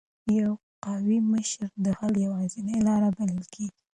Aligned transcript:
یو 0.39 0.51
قوي 0.85 1.19
مشر 1.31 1.61
د 1.85 1.87
حل 1.99 2.13
یوازینۍ 2.25 2.77
لار 2.87 3.03
بلل 3.17 3.43
کېږي. 3.53 3.79